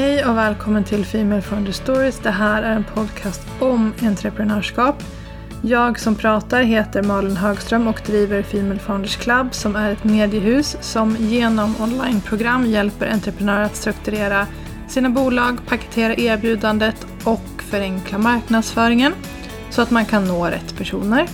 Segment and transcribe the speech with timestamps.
[0.00, 2.18] Hej och välkommen till Female Founder Stories.
[2.18, 5.02] Det här är en podcast om entreprenörskap.
[5.62, 10.76] Jag som pratar heter Malin Högström och driver Female Founders Club som är ett mediehus
[10.80, 14.46] som genom onlineprogram hjälper entreprenörer att strukturera
[14.88, 19.12] sina bolag, paketera erbjudandet och förenkla marknadsföringen
[19.70, 21.28] så att man kan nå rätt personer.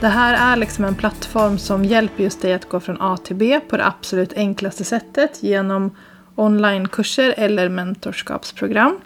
[0.00, 3.36] Det här är liksom en plattform som hjälper just dig att gå från A till
[3.36, 5.90] B på det absolut enklaste sättet genom
[6.38, 9.00] onlinekurser eller mentorskapsprogram.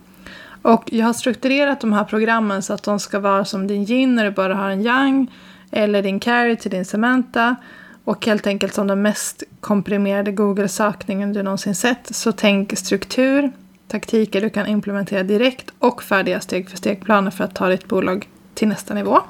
[0.62, 4.14] Och jag har strukturerat de här programmen så att de ska vara som din yin
[4.14, 5.32] när du bara har en yang
[5.70, 7.56] eller din carry till din Samantha
[8.04, 12.14] och helt enkelt som den mest komprimerade Google-sökningen du någonsin sett.
[12.14, 13.52] Så tänk struktur,
[13.88, 18.28] taktiker du kan implementera direkt och färdiga steg för steg-planer för att ta ditt bolag
[18.54, 19.20] till nästa nivå.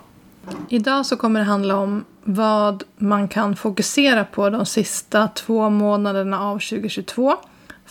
[0.68, 6.40] Idag så kommer det handla om vad man kan fokusera på de sista två månaderna
[6.40, 7.36] av 2022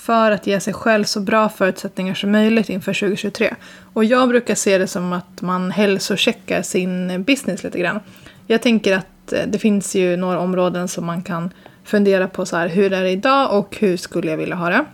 [0.01, 3.55] för att ge sig själv så bra förutsättningar som möjligt inför 2023.
[3.93, 7.99] Och jag brukar se det som att man hälsocheckar sin business lite grann.
[8.47, 11.49] Jag tänker att eh, det finns ju några områden som man kan
[11.83, 14.85] fundera på så här, hur är det idag och hur skulle jag vilja ha det?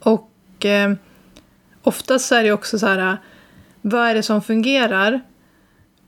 [0.00, 0.92] Och eh,
[1.82, 3.14] oftast så är det också så här, eh,
[3.82, 5.20] vad är det som fungerar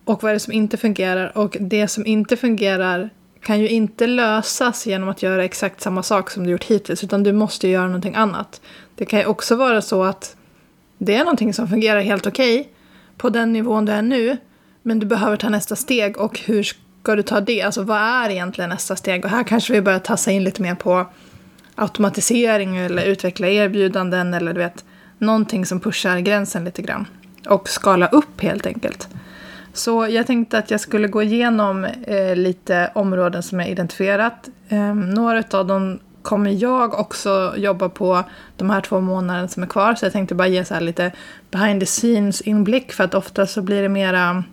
[0.05, 1.39] och vad är det som inte fungerar?
[1.39, 3.11] Och det som inte fungerar
[3.49, 7.23] kan ju inte lösas genom att göra exakt samma sak som du gjort hittills, utan
[7.23, 8.61] du måste göra någonting annat.
[8.95, 10.37] Det kan ju också vara så att
[10.99, 12.73] det är någonting som fungerar helt okej okay
[13.17, 14.37] på den nivån du är nu,
[14.83, 17.63] men du behöver ta nästa steg och hur ska du ta det?
[17.63, 19.25] Alltså vad är egentligen nästa steg?
[19.25, 21.07] Och här kanske vi börjar tassa in lite mer på
[21.75, 24.85] automatisering eller utveckla erbjudanden eller du vet,
[25.19, 27.07] någonting som pushar gränsen lite grann.
[27.49, 29.09] Och skala upp helt enkelt.
[29.79, 34.49] Så jag tänkte att jag skulle gå igenom eh, lite områden som jag identifierat.
[34.69, 38.25] Eh, några av dem kommer jag också jobba på
[38.57, 39.95] de här två månaderna som är kvar.
[39.95, 41.13] Så jag tänkte bara ge så här lite
[41.51, 44.45] behind the scenes inblick för att ofta så blir det mera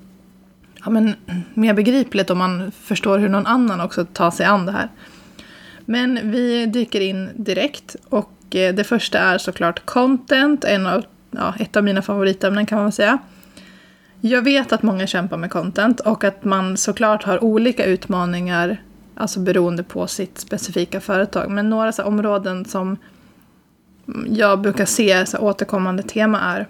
[0.83, 1.15] ja, men,
[1.53, 4.89] mer begripligt om man förstår hur någon annan också tar sig an det här.
[5.85, 11.53] Men vi dyker in direkt och eh, det första är såklart content, en av, ja,
[11.59, 13.19] ett av mina favoritämnen kan man säga.
[14.21, 18.81] Jag vet att många kämpar med content och att man såklart har olika utmaningar
[19.15, 21.49] alltså beroende på sitt specifika företag.
[21.49, 22.97] Men några så områden som
[24.27, 26.67] jag brukar se så återkommande tema är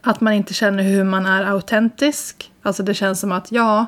[0.00, 2.52] att man inte känner hur man är autentisk.
[2.62, 3.86] Alltså det känns som att ja,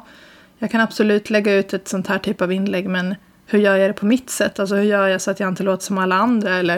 [0.58, 3.14] jag kan absolut lägga ut ett sånt här typ av inlägg men
[3.46, 4.58] hur gör jag det på mitt sätt?
[4.58, 6.54] Alltså hur gör jag så att jag inte låter som alla andra?
[6.54, 6.76] Eller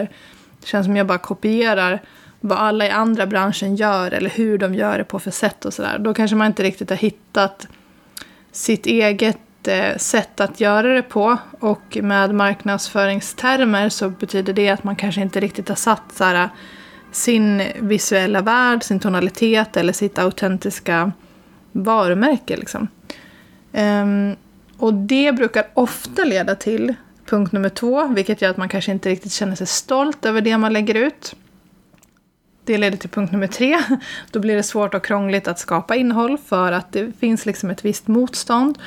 [0.59, 2.01] det känns som jag bara kopierar
[2.41, 5.73] vad alla i andra branschen gör eller hur de gör det på för sätt och
[5.73, 5.99] sådär.
[5.99, 7.67] Då kanske man inte riktigt har hittat
[8.51, 11.37] sitt eget eh, sätt att göra det på.
[11.59, 16.49] Och med marknadsföringstermer så betyder det att man kanske inte riktigt har satt såhär,
[17.11, 21.11] sin visuella värld, sin tonalitet eller sitt autentiska
[21.71, 22.57] varumärke.
[22.57, 22.87] Liksom.
[23.71, 24.35] Um,
[24.77, 26.93] och det brukar ofta leda till
[27.25, 30.57] punkt nummer två, vilket gör att man kanske inte riktigt känner sig stolt över det
[30.57, 31.35] man lägger ut.
[32.71, 33.79] Det leder till punkt nummer tre.
[34.31, 37.85] Då blir det svårt och krångligt att skapa innehåll för att det finns liksom ett
[37.85, 38.77] visst motstånd.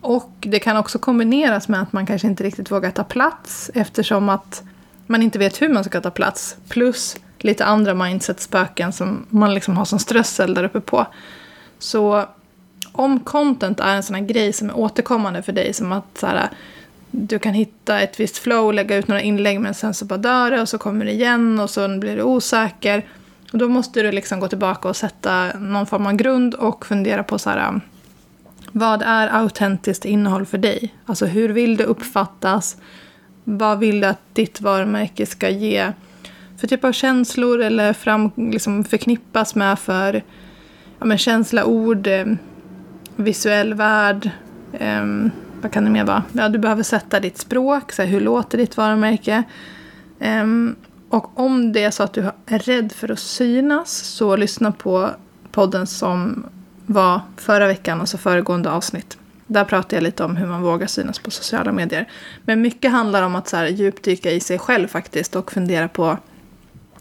[0.00, 4.28] Och det kan också kombineras med att man kanske inte riktigt vågar ta plats eftersom
[4.28, 4.62] att
[5.06, 6.56] man inte vet hur man ska ta plats.
[6.68, 11.06] Plus lite andra mindset-spöken som man liksom har som strössel där uppe på.
[11.78, 12.24] Så
[12.92, 16.26] om content är en sån här grej som är återkommande för dig, som att så
[16.26, 16.48] här,
[17.10, 20.50] du kan hitta ett visst flow, lägga ut några inlägg men sen så bara dör
[20.50, 23.04] det och så kommer det igen och så blir du osäker.
[23.52, 27.22] Och då måste du liksom gå tillbaka och sätta någon form av grund och fundera
[27.22, 27.80] på så här, um,
[28.72, 30.94] vad är autentiskt innehåll för dig?
[31.06, 32.76] Alltså hur vill det uppfattas?
[33.44, 35.92] Vad vill du att ditt varumärke ska ge
[36.56, 40.22] för typ av känslor eller fram, liksom förknippas med för
[40.98, 42.38] ja, men känsla, ord, um,
[43.16, 44.30] visuell värld.
[44.72, 45.06] Eh,
[45.62, 46.22] vad kan det mer vara?
[46.32, 49.42] Ja, du behöver sätta ditt språk, så här, hur låter ditt varumärke?
[50.18, 50.76] Um,
[51.12, 55.10] och om det är så att du är rädd för att synas så lyssna på
[55.50, 56.46] podden som
[56.86, 59.18] var förra veckan, alltså föregående avsnitt.
[59.46, 62.08] Där pratade jag lite om hur man vågar synas på sociala medier.
[62.44, 66.18] Men mycket handlar om att så här, djupdyka i sig själv faktiskt och fundera på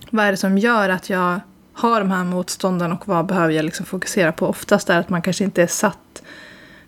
[0.10, 1.40] vad är det som gör att jag
[1.74, 4.48] har de här motstånden och vad behöver jag liksom fokusera på?
[4.48, 6.24] Oftast är det att man kanske inte är satt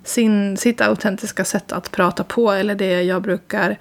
[0.03, 3.77] sin, sitt autentiska sätt att prata på eller det jag brukar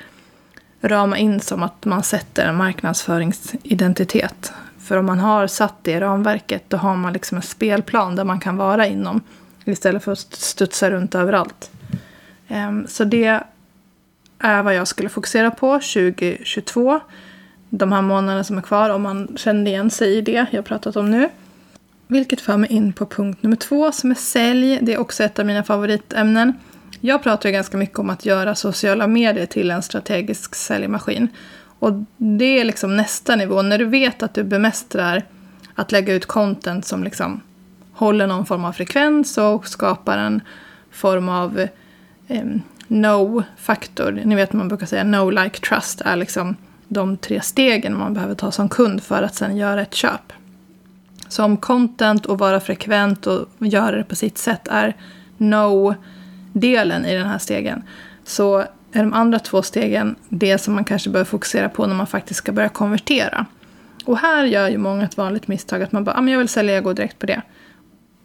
[0.82, 4.52] rama in som att man sätter en marknadsföringsidentitet.
[4.78, 8.40] För om man har satt det ramverket då har man liksom en spelplan där man
[8.40, 9.20] kan vara inom.
[9.64, 11.70] Istället för att studsa runt överallt.
[12.48, 13.40] Ehm, så det
[14.38, 17.00] är vad jag skulle fokusera på 2022.
[17.70, 20.96] de här månaderna som är kvar om man känner igen sig i det jag pratat
[20.96, 21.28] om nu.
[22.06, 24.78] Vilket för mig in på punkt nummer två som är sälj.
[24.82, 26.52] Det är också ett av mina favoritämnen.
[27.04, 31.28] Jag pratar ju ganska mycket om att göra sociala medier till en strategisk säljmaskin.
[31.78, 33.62] Och det är liksom nästa nivå.
[33.62, 35.22] När du vet att du bemästrar
[35.74, 37.40] att lägga ut content som liksom
[37.92, 40.40] håller någon form av frekvens och skapar en
[40.90, 41.68] form av
[42.28, 42.44] eh,
[42.86, 44.20] no-faktor.
[44.24, 46.56] Ni vet man brukar säga no, like, trust är liksom
[46.88, 50.32] de tre stegen man behöver ta som kund för att sen göra ett köp.
[51.28, 54.96] Så om content och vara frekvent och göra det på sitt sätt är
[55.36, 55.94] no
[56.52, 57.82] delen i den här stegen
[58.24, 58.58] så
[58.92, 62.38] är de andra två stegen det som man kanske bör fokusera på när man faktiskt
[62.38, 63.46] ska börja konvertera.
[64.04, 66.48] Och här gör ju många ett vanligt misstag att man bara, ah, men jag vill
[66.48, 67.42] sälja, jag går direkt på det.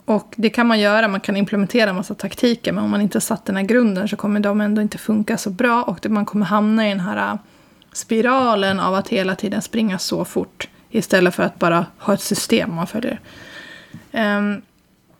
[0.05, 3.15] Och det kan man göra, man kan implementera en massa taktiker, men om man inte
[3.15, 6.25] har satt den här grunden så kommer de ändå inte funka så bra och man
[6.25, 7.39] kommer hamna i den här äh,
[7.93, 12.75] spiralen av att hela tiden springa så fort istället för att bara ha ett system
[12.75, 13.19] man följer.
[14.11, 14.61] Um,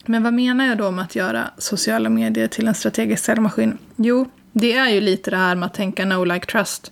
[0.07, 3.77] men vad menar jag då med att göra sociala medier till en strategisk säljmaskin?
[3.95, 6.91] Jo, det är ju lite det här med att tänka no like trust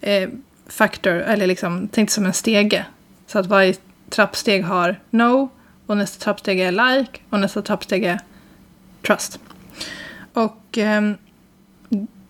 [0.00, 0.28] eh,
[0.66, 2.86] factor, eller liksom tänk som en stege.
[3.26, 3.74] Så att varje
[4.10, 5.48] trappsteg har no,
[5.86, 8.20] och nästa trappsteg är like och nästa trappsteg är
[9.06, 9.40] trust.
[10.32, 11.02] Och eh,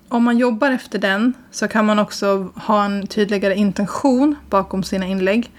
[0.09, 5.07] om man jobbar efter den så kan man också ha en tydligare intention bakom sina
[5.07, 5.51] inlägg.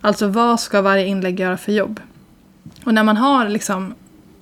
[0.00, 2.00] Alltså vad ska varje inlägg göra för jobb?
[2.84, 3.94] Och när man har liksom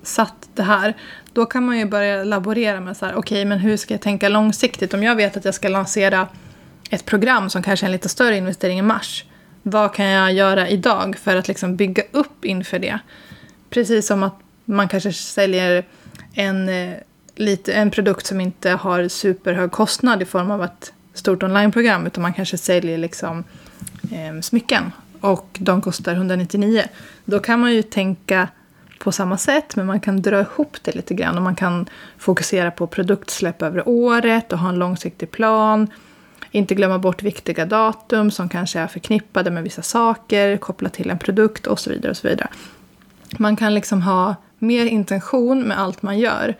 [0.03, 0.93] satt det här,
[1.33, 4.01] då kan man ju börja laborera med så här, okej, okay, men hur ska jag
[4.01, 4.93] tänka långsiktigt?
[4.93, 6.27] Om jag vet att jag ska lansera
[6.89, 9.25] ett program som kanske är en lite större investering i mars,
[9.63, 12.99] vad kan jag göra idag för att liksom bygga upp inför det?
[13.69, 14.35] Precis som att
[14.65, 15.85] man kanske säljer
[16.33, 16.93] en, eh,
[17.35, 22.21] lite, en produkt som inte har superhög kostnad i form av ett stort onlineprogram, utan
[22.21, 23.43] man kanske säljer liksom,
[24.11, 26.83] eh, smycken och de kostar 199.
[27.25, 28.47] Då kan man ju tänka
[29.03, 31.85] på samma sätt, men man kan dra ihop det lite grann och man kan
[32.17, 35.87] fokusera på produktsläpp över året och ha en långsiktig plan
[36.55, 41.19] inte glömma bort viktiga datum som kanske är förknippade med vissa saker, koppla till en
[41.19, 42.09] produkt och så vidare.
[42.09, 42.49] och så vidare.
[43.37, 46.55] Man kan liksom ha mer intention med allt man gör.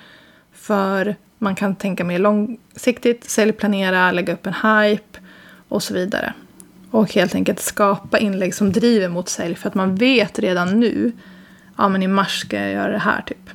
[0.54, 5.20] För man kan tänka mer långsiktigt, säljplanera, lägga upp en hype
[5.68, 6.34] och så vidare.
[6.92, 11.12] Och helt enkelt skapa inlägg som driver mot sälj för att man vet redan nu,
[11.76, 13.50] ja men i mars ska jag göra det här typ.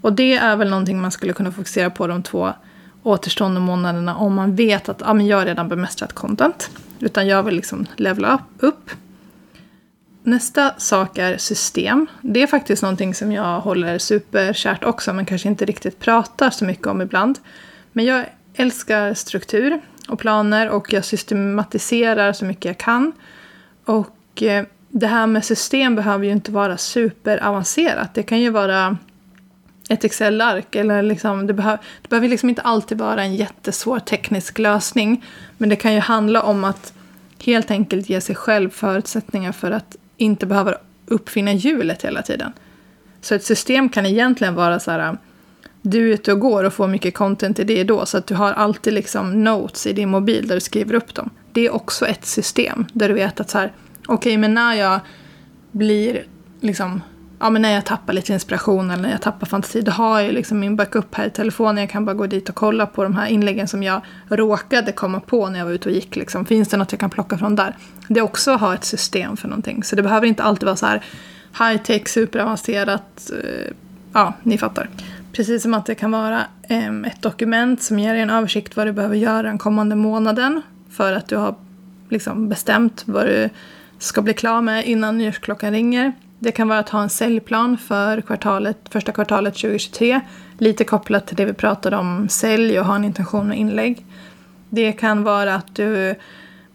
[0.00, 2.52] Och det är väl någonting man skulle kunna fokusera på de två
[3.02, 6.70] återstående månaderna om man vet att ja, men jag har redan bemästrat content.
[6.98, 8.90] Utan jag vill liksom levla upp.
[10.22, 12.06] Nästa sak är system.
[12.20, 16.64] Det är faktiskt någonting som jag håller superkärt också men kanske inte riktigt pratar så
[16.64, 17.38] mycket om ibland.
[17.92, 23.12] Men jag älskar struktur och planer och jag systematiserar så mycket jag kan.
[23.84, 24.64] Och eh,
[24.94, 28.14] det här med system behöver ju inte vara superavancerat.
[28.14, 28.96] Det kan ju vara
[29.88, 30.74] ett Excel-ark.
[30.74, 35.24] Eller liksom, det, behöv, det behöver liksom inte alltid vara en jättesvår teknisk lösning.
[35.58, 36.92] Men det kan ju handla om att
[37.44, 40.74] helt enkelt ge sig själv förutsättningar för att inte behöva
[41.06, 42.52] uppfinna hjulet hela tiden.
[43.20, 45.18] Så ett system kan egentligen vara så här,
[45.82, 48.34] du är ute och går och får mycket content i det då, så att du
[48.34, 51.30] har alltid liksom notes i din mobil där du skriver upp dem.
[51.52, 53.72] Det är också ett system där du vet att så här,
[54.06, 55.00] okej, okay, men när jag
[55.72, 56.24] blir
[56.60, 57.00] liksom
[57.42, 60.32] ja, men när jag tappar lite inspiration eller när jag tappar fantasi, då har jag
[60.32, 61.76] liksom min backup här i telefonen.
[61.76, 65.20] Jag kan bara gå dit och kolla på de här inläggen som jag råkade komma
[65.20, 66.16] på när jag var ute och gick.
[66.16, 66.46] Liksom.
[66.46, 67.76] Finns det något jag kan plocka från där?
[68.08, 69.84] Det är också att ha ett system för någonting.
[69.84, 71.04] Så det behöver inte alltid vara så här
[71.58, 73.30] high tech, superavancerat.
[73.44, 73.72] Eh,
[74.12, 74.88] ja, ni fattar.
[75.32, 78.86] Precis som att det kan vara eh, ett dokument som ger dig en översikt vad
[78.86, 80.62] du behöver göra den kommande månaden.
[80.90, 81.54] För att du har
[82.08, 83.50] liksom bestämt vad du
[84.02, 86.12] ska bli klar med innan nyårsklockan ringer.
[86.38, 90.20] Det kan vara att ha en säljplan för kvartalet, första kvartalet 2023.
[90.58, 94.06] Lite kopplat till det vi pratade om sälj och ha en intention med inlägg.
[94.70, 96.14] Det kan vara att du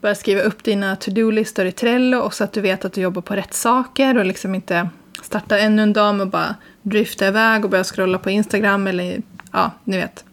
[0.02, 3.22] börjar skriva upp dina to-do-listor i Trello och så att du vet att du jobbar
[3.22, 4.90] på rätt saker och liksom inte
[5.22, 9.22] startar ännu en dag med att bara drifta iväg och börja scrolla på Instagram eller
[9.52, 10.26] ja, ni vet.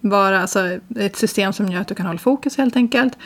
[0.00, 3.18] Vara alltså, ett system som gör att du kan hålla fokus helt enkelt.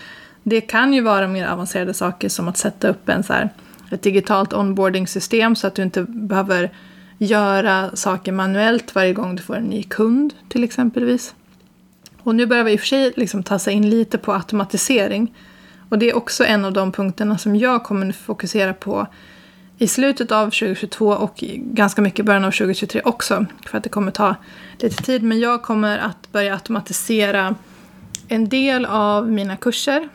[0.42, 3.50] Det kan ju vara mer avancerade saker som att sätta upp en så här
[3.90, 6.71] ett digitalt onboarding-system så att du inte behöver
[7.18, 11.35] göra saker manuellt varje gång du får en ny kund till exempelvis.
[12.23, 15.35] Och nu börjar vi i och för sig liksom ta sig in lite på automatisering.
[15.88, 19.07] Och det är också en av de punkterna som jag kommer fokusera på
[19.78, 23.47] i slutet av 2022 och ganska mycket i början av 2023 också.
[23.66, 24.35] För att det kommer ta
[24.78, 25.23] lite tid.
[25.23, 27.54] Men jag kommer att börja automatisera
[28.28, 30.09] en del av mina kurser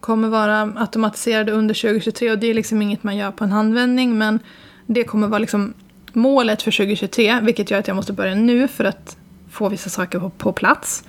[0.00, 4.18] kommer vara automatiserade under 2023 och det är liksom inget man gör på en handvändning
[4.18, 4.40] men
[4.86, 5.74] det kommer vara liksom
[6.12, 9.16] målet för 2023 vilket gör att jag måste börja nu för att
[9.50, 11.04] få vissa saker på, på plats.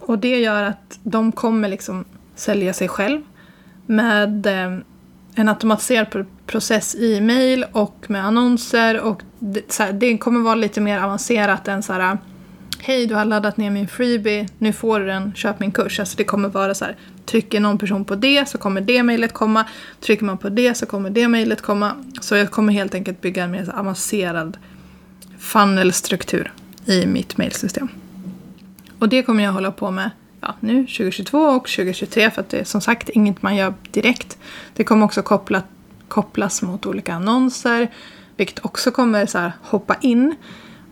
[0.00, 3.22] Och det gör att de kommer liksom sälja sig själv
[3.86, 4.78] med eh,
[5.34, 10.80] en automatiserad process i mail och med annonser och det, här, det, kommer vara lite
[10.80, 12.18] mer avancerat än så här
[12.84, 16.00] Hej, du har laddat ner min freebie, nu får du den, köp min kurs.
[16.00, 16.96] Alltså det kommer vara så här,
[17.26, 19.64] trycker någon person på det så kommer det mejlet komma,
[20.00, 21.92] trycker man på det så kommer det mejlet komma.
[22.20, 24.56] Så jag kommer helt enkelt bygga en mer avancerad
[25.38, 26.52] funnelstruktur
[26.86, 27.88] i mitt mejlsystem.
[28.98, 30.10] Och det kommer jag hålla på med
[30.40, 34.38] ja, nu 2022 och 2023 för att det är som sagt inget man gör direkt.
[34.74, 35.62] Det kommer också koppla,
[36.08, 37.88] kopplas mot olika annonser
[38.36, 40.34] vilket också kommer så här, hoppa in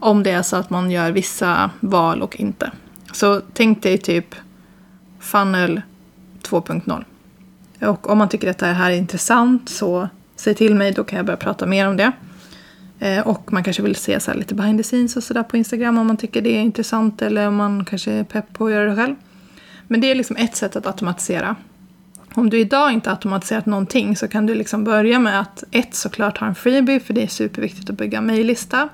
[0.01, 2.71] om det är så att man gör vissa val och inte.
[3.13, 4.35] Så tänk dig typ
[5.19, 5.81] funnel
[6.43, 7.05] 2.0.
[7.89, 11.17] Och om man tycker att det här är intressant så säg till mig, då kan
[11.17, 12.13] jag börja prata mer om det.
[12.99, 15.99] Eh, och man kanske vill se så lite behind the scenes och sådär på Instagram
[15.99, 18.91] om man tycker det är intressant eller om man kanske är pepp på att göra
[18.91, 19.15] det själv.
[19.87, 21.57] Men det är liksom ett sätt att automatisera.
[22.35, 26.39] Om du idag inte automatiserat någonting så kan du liksom börja med att ett såklart
[26.39, 28.89] ha en freebie för det är superviktigt att bygga en mejllista.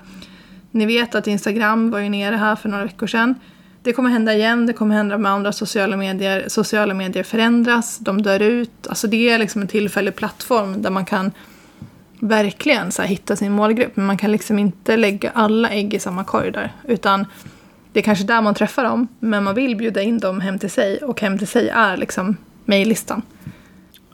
[0.71, 3.35] Ni vet att Instagram var ju nere här för några veckor sedan.
[3.83, 6.45] Det kommer hända igen, det kommer hända med andra sociala medier.
[6.47, 8.87] Sociala medier förändras, de dör ut.
[8.87, 11.31] Alltså det är liksom en tillfällig plattform där man kan
[12.19, 13.95] verkligen så hitta sin målgrupp.
[13.95, 16.71] Men man kan liksom inte lägga alla ägg i samma korg där.
[16.87, 17.25] Utan
[17.93, 20.71] det är kanske där man träffar dem, men man vill bjuda in dem hem till
[20.71, 20.97] sig.
[20.97, 23.21] Och hem till sig är liksom mejllistan.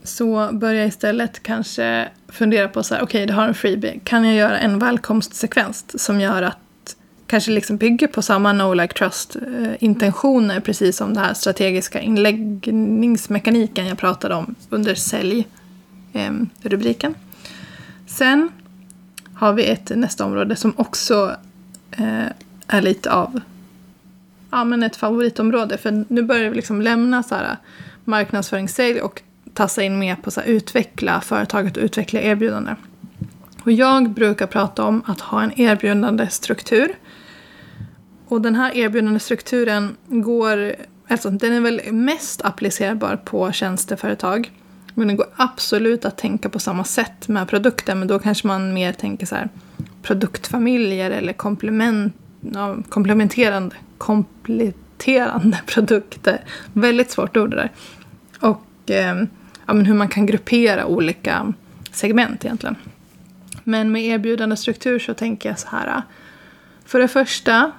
[0.03, 3.99] Så börjar jag istället kanske fundera på så här, okej, okay, du har en freebie.
[4.03, 6.57] Kan jag göra en välkomstsekvens som gör att
[7.27, 12.01] kanske liksom bygger på samma no like trust eh, intentioner precis som den här strategiska
[12.01, 15.47] inläggningsmekaniken jag pratade om under sälj
[16.13, 16.31] eh,
[16.61, 17.15] rubriken.
[18.07, 18.49] Sen
[19.33, 21.35] har vi ett nästa område som också
[21.91, 22.25] eh,
[22.67, 23.41] är lite av
[24.51, 25.77] ja, men ett favoritområde.
[25.77, 27.57] För nu börjar vi liksom lämna så här,
[28.03, 29.21] marknadsföringssälj och
[29.53, 32.75] tassa in mer på att utveckla företaget och utveckla erbjudanden.
[33.63, 36.95] Och jag brukar prata om att ha en erbjudande struktur.
[38.27, 40.75] Och den här erbjudande strukturen går,
[41.07, 44.51] alltså den är väl mest applicerbar på tjänsteföretag.
[44.93, 48.73] Men det går absolut att tänka på samma sätt med produkter men då kanske man
[48.73, 49.49] mer tänker så här
[50.01, 52.13] produktfamiljer eller komplement,
[52.53, 56.41] ja, komplementerande, kompletterande produkter.
[56.73, 57.71] Väldigt svårt ord det där.
[58.39, 59.23] Och eh,
[59.65, 61.53] ja, men hur man kan gruppera olika
[61.91, 62.75] segment egentligen.
[63.63, 65.87] Men med erbjudande struktur så tänker jag så här.
[65.87, 66.01] Äh,
[66.85, 67.71] för det första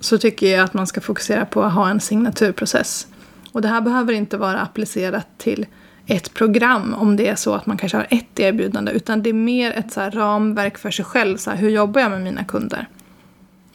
[0.00, 3.06] så tycker jag att man ska fokusera på att ha en signaturprocess.
[3.52, 5.66] Och det här behöver inte vara applicerat till
[6.06, 9.34] ett program om det är så att man kanske har ett erbjudande utan det är
[9.34, 11.36] mer ett så ramverk för sig själv.
[11.36, 12.88] Så här, hur jobbar jag med mina kunder?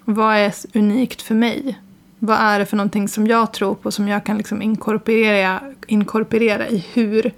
[0.06, 1.80] Vad är unikt för mig?
[2.20, 6.68] Vad är det för någonting som jag tror på som jag kan liksom inkorporera, inkorporera
[6.68, 7.32] i hur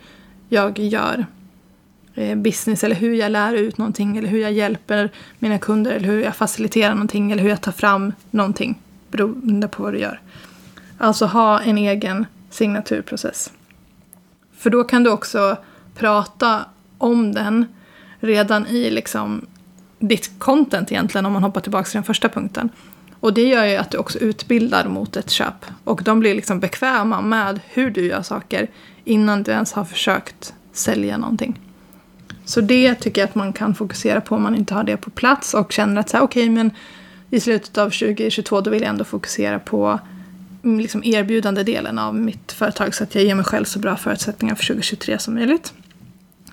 [0.50, 1.26] jag gör
[2.16, 6.08] eh, business eller hur jag lär ut någonting eller hur jag hjälper mina kunder eller
[6.08, 8.80] hur jag faciliterar någonting eller hur jag tar fram någonting
[9.12, 10.20] beroende på vad du gör.
[10.98, 13.52] Alltså ha en egen signaturprocess.
[14.58, 15.58] För då kan du också
[15.96, 16.66] prata
[16.98, 17.66] om den
[18.20, 19.46] redan i liksom
[20.00, 22.70] ditt content egentligen om man hoppar tillbaka till den första punkten.
[23.22, 25.66] Och det gör ju att du också utbildar mot ett köp.
[25.84, 28.68] Och de blir liksom bekväma med hur du gör saker
[29.04, 31.60] innan du ens har försökt sälja någonting.
[32.46, 35.10] Så det tycker jag att man kan fokusera på om man inte har det på
[35.10, 36.72] plats och känner att så här, okej, okay, men
[37.30, 40.00] i slutet av 2022 då vill jag ändå fokusera på
[40.64, 43.98] mm, liksom erbjudande delen av mitt företag så att jag ger mig själv så bra
[43.98, 45.74] förutsättningar för 2023 som möjligt.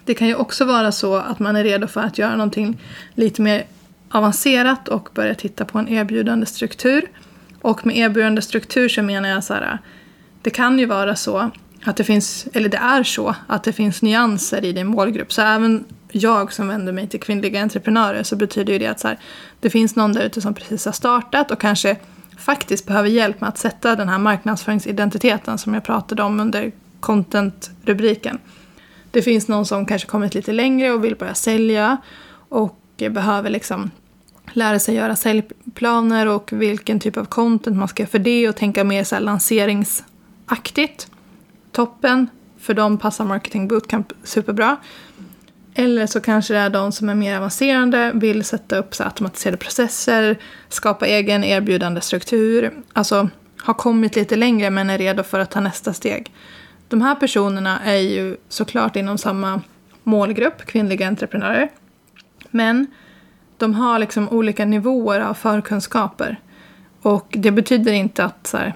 [0.04, 2.80] Det kan ju också vara så att man är redo för att göra någonting
[3.14, 3.64] lite mer
[4.10, 7.10] avancerat och börja titta på en erbjudande struktur.
[7.60, 9.78] Och med erbjudande struktur så menar jag så här,
[10.42, 11.50] det kan ju vara så
[11.84, 15.32] att det finns, eller det är så, att det finns nyanser i din målgrupp.
[15.32, 19.08] Så även jag som vänder mig till kvinnliga entreprenörer så betyder ju det att så
[19.08, 19.18] här,
[19.60, 21.96] det finns någon där ute som precis har startat och kanske
[22.38, 28.38] faktiskt behöver hjälp med att sätta den här marknadsföringsidentiteten som jag pratade om under content-rubriken.
[29.10, 31.96] Det finns någon som kanske kommit lite längre och vill börja sälja
[32.48, 33.90] och behöver liksom
[34.52, 38.56] lära sig göra säljplaner och vilken typ av content man ska göra för det och
[38.56, 41.10] tänka mer så lanseringsaktigt.
[41.72, 42.28] Toppen,
[42.58, 44.76] för dem passar Marketing Bootcamp superbra.
[45.74, 49.56] Eller så kanske det är de som är mer avancerade, vill sätta upp så automatiserade
[49.56, 50.38] processer,
[50.68, 52.72] skapa egen erbjudande struktur.
[52.92, 53.28] Alltså
[53.58, 56.32] har kommit lite längre men är redo för att ta nästa steg.
[56.88, 59.62] De här personerna är ju såklart inom samma
[60.02, 61.68] målgrupp, kvinnliga entreprenörer.
[62.50, 62.86] Men
[63.58, 66.40] de har liksom olika nivåer av förkunskaper.
[67.02, 68.74] Och det betyder inte att så här,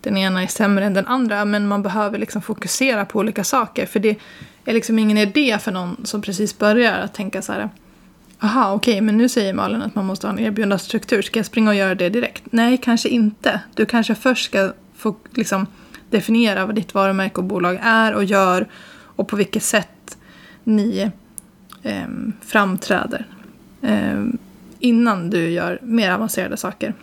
[0.00, 3.86] den ena är sämre än den andra, men man behöver liksom fokusera på olika saker.
[3.86, 4.18] För det
[4.64, 7.68] är liksom ingen idé för någon som precis börjar att tänka så här,
[8.40, 11.46] aha, okej, okay, men nu säger Malin att man måste ha en erbjudandestruktur, ska jag
[11.46, 12.42] springa och göra det direkt?
[12.50, 13.60] Nej, kanske inte.
[13.74, 15.66] Du kanske först ska få liksom
[16.10, 18.68] definiera vad ditt varumärke och bolag är och gör
[19.16, 20.18] och på vilket sätt
[20.64, 21.10] ni
[21.82, 22.08] eh,
[22.40, 23.26] framträder.
[23.84, 24.24] Eh,
[24.78, 26.94] innan du gör mer avancerade saker.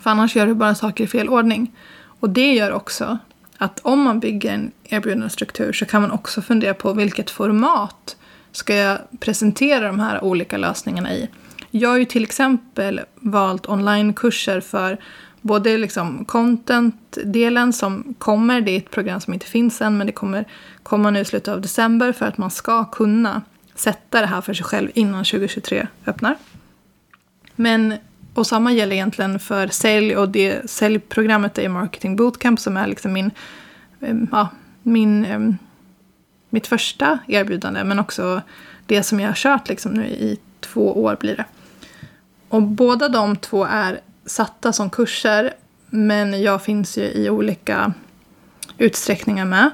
[0.00, 1.72] För annars gör du bara saker i fel ordning.
[2.20, 3.18] Och det gör också
[3.58, 8.16] att om man bygger en erbjudandestruktur så kan man också fundera på vilket format
[8.52, 11.28] ska jag presentera de här olika lösningarna i.
[11.70, 14.98] Jag har ju till exempel valt onlinekurser för
[15.40, 20.12] både liksom content-delen som kommer, det är ett program som inte finns än men det
[20.12, 20.44] kommer
[20.82, 23.42] komma nu i slutet av december för att man ska kunna
[23.78, 26.36] sätta det här för sig själv innan 2023 öppnar.
[27.56, 27.94] Men,
[28.34, 33.12] och samma gäller egentligen för sälj och det säljprogrammet är Marketing Bootcamp som är liksom
[33.12, 33.30] min,
[34.00, 34.48] ehm, ja,
[34.82, 35.56] min, ehm,
[36.50, 38.42] mitt första erbjudande men också
[38.86, 41.44] det som jag har kört liksom nu i två år blir det.
[42.48, 45.54] Och båda de två är satta som kurser
[45.90, 47.92] men jag finns ju i olika
[48.78, 49.70] utsträckningar med.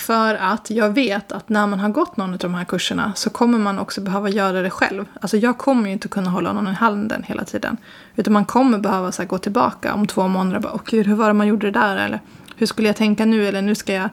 [0.00, 3.30] För att jag vet att när man har gått någon av de här kurserna så
[3.30, 5.04] kommer man också behöva göra det själv.
[5.20, 7.76] Alltså jag kommer ju inte kunna hålla någon i handen hela tiden.
[8.16, 11.14] Utan man kommer behöva så gå tillbaka om två månader och bara, åh gud, hur
[11.14, 11.96] var det man gjorde det där?
[11.96, 12.20] Eller
[12.56, 13.48] hur skulle jag tänka nu?
[13.48, 14.08] Eller nu ska jag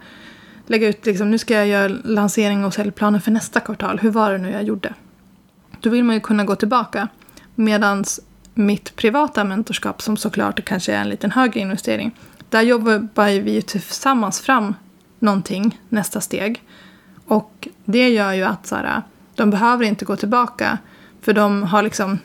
[0.65, 3.99] lägga ut, liksom, nu ska jag göra lansering och säljplaner för nästa kvartal.
[3.99, 4.93] Hur var det nu jag gjorde?
[5.81, 7.07] Då vill man ju kunna gå tillbaka.
[7.55, 8.03] Medan
[8.53, 12.11] mitt privata mentorskap, som såklart kanske är en liten högre investering,
[12.49, 14.73] där jobbar vi ju tillsammans fram
[15.19, 16.63] någonting, nästa steg.
[17.25, 19.01] Och det gör ju att så här,
[19.35, 20.77] de behöver inte gå tillbaka.
[21.21, 22.19] För de har liksom,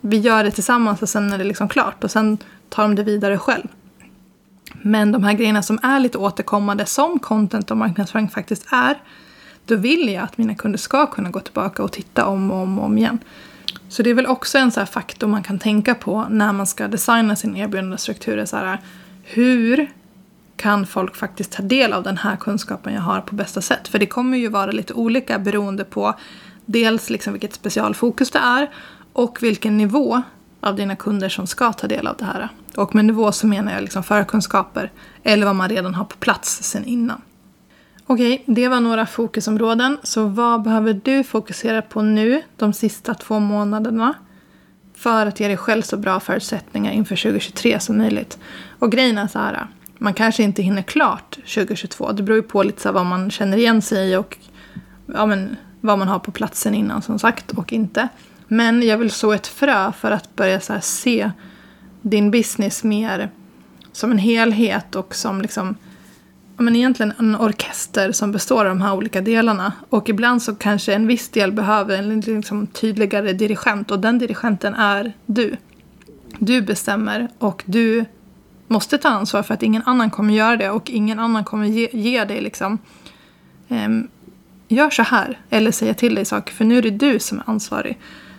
[0.00, 2.04] vi gör det tillsammans och sen är det liksom klart.
[2.04, 3.66] Och sen tar de det vidare själv.
[4.82, 8.98] Men de här grejerna som är lite återkommande, som content och marknadsföring faktiskt är,
[9.66, 12.78] då vill jag att mina kunder ska kunna gå tillbaka och titta om och om,
[12.78, 13.18] och om igen.
[13.88, 16.88] Så det är väl också en så faktor man kan tänka på när man ska
[16.88, 18.44] designa sin erbjudandestruktur.
[18.44, 18.78] Så här,
[19.22, 19.90] hur
[20.58, 23.88] kan folk faktiskt ta del av den här kunskapen jag har på bästa sätt?
[23.88, 26.14] För det kommer ju vara lite olika beroende på
[26.66, 28.70] dels liksom vilket specialfokus det är
[29.12, 30.22] och vilken nivå
[30.60, 32.48] av dina kunder som ska ta del av det här.
[32.76, 34.92] Och med nivå så menar jag liksom förkunskaper
[35.22, 37.22] eller vad man redan har på plats sen innan.
[38.06, 39.98] Okej, det var några fokusområden.
[40.02, 44.14] Så vad behöver du fokusera på nu de sista två månaderna
[44.94, 48.38] för att ge dig själv så bra förutsättningar inför 2023 som möjligt?
[48.78, 49.66] Och grejen är så här,
[49.98, 52.12] man kanske inte hinner klart 2022.
[52.12, 54.38] Det beror ju på lite så vad man känner igen sig i och
[55.14, 58.08] ja, men, vad man har på platsen innan som sagt och inte.
[58.48, 61.30] Men jag vill så ett frö för att börja så se
[62.02, 63.30] din business mer
[63.92, 65.76] som en helhet och som liksom
[66.60, 69.72] men egentligen en orkester som består av de här olika delarna.
[69.88, 74.74] Och ibland så kanske en viss del behöver en liksom tydligare dirigent och den dirigenten
[74.74, 75.56] är du.
[76.38, 78.04] Du bestämmer och du
[78.68, 81.88] måste ta ansvar för att ingen annan kommer göra det och ingen annan kommer ge,
[81.92, 82.78] ge dig liksom
[83.68, 84.08] um,
[84.68, 87.44] gör så här eller säga till dig saker för nu är det du som är
[87.50, 87.98] ansvarig.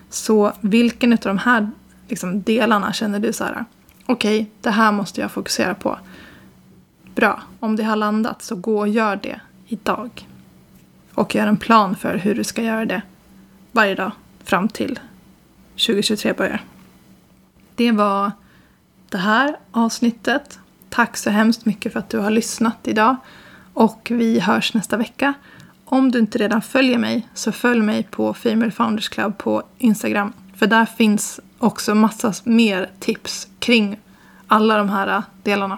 [0.09, 1.71] Så vilken av de här
[2.07, 3.65] liksom, delarna känner du så här
[4.09, 5.99] okej, okay, det här måste jag fokusera på.
[7.15, 10.27] Bra, om det har landat så gå och gör det idag.
[11.13, 13.01] Och gör en plan för hur du ska göra det
[13.71, 14.11] varje dag
[14.43, 14.99] fram till
[15.71, 16.61] 2023 börjar.
[17.75, 18.31] Det var
[19.11, 20.59] det här avsnittet.
[20.89, 23.15] Tack så hemskt mycket för att du har lyssnat idag.
[23.73, 25.33] Och vi hörs nästa vecka.
[25.85, 30.33] Om du inte redan följer mig så följ mig på Female Founders Club på Instagram.
[30.55, 33.99] För där finns också massa mer tips kring
[34.47, 35.77] alla de här delarna.